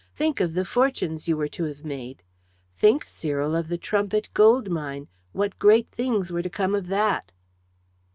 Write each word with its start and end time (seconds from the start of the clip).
Think 0.15 0.39
of 0.39 0.55
the 0.55 0.65
fortunes 0.65 1.27
you 1.27 1.37
were 1.37 1.47
to 1.49 1.65
have 1.65 1.85
made. 1.85 2.23
Think, 2.75 3.05
Cyril, 3.05 3.55
of 3.55 3.67
the 3.67 3.77
Trumpit 3.77 4.29
Gold 4.33 4.67
Mine 4.67 5.07
what 5.31 5.59
great 5.59 5.91
things 5.91 6.31
were 6.31 6.41
to 6.41 6.49
come 6.49 6.73
of 6.73 6.87
that!" 6.87 7.31